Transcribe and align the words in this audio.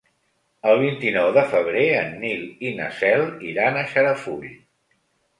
El 0.69 0.79
vint-i-nou 0.83 1.27
de 1.35 1.41
febrer 1.51 1.83
en 1.97 2.09
Nil 2.23 2.41
i 2.69 2.71
na 2.79 2.87
Cel 3.01 3.25
iran 3.49 3.77
a 3.77 3.85
Xarafull. 3.91 4.49